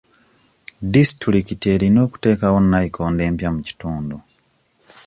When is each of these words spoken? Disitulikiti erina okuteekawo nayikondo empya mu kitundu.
Disitulikiti 0.93 1.65
erina 1.75 1.99
okuteekawo 2.07 2.57
nayikondo 2.61 3.21
empya 3.29 3.49
mu 3.55 3.61
kitundu. 3.67 4.17